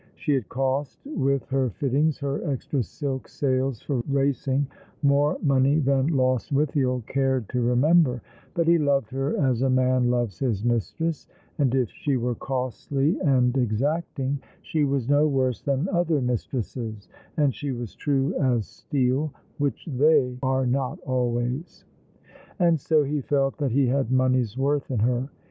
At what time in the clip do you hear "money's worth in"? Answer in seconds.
24.11-25.01